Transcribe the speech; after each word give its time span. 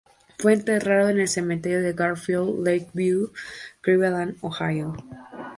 Fue 0.39 0.53
enterrado 0.53 1.09
en 1.09 1.19
el 1.19 1.27
cementerio 1.27 1.83
de 1.83 1.93
Garfield-Lakeview, 1.93 3.31
Cleveland, 3.81 4.35
Ohio. 4.41 4.95